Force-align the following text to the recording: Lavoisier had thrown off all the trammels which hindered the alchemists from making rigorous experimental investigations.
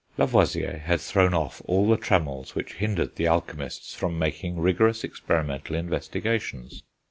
Lavoisier 0.17 0.79
had 0.79 0.99
thrown 0.99 1.31
off 1.35 1.61
all 1.65 1.87
the 1.87 1.95
trammels 1.95 2.55
which 2.55 2.73
hindered 2.73 3.17
the 3.17 3.27
alchemists 3.27 3.93
from 3.93 4.17
making 4.17 4.59
rigorous 4.59 5.03
experimental 5.03 5.75
investigations. 5.75 6.81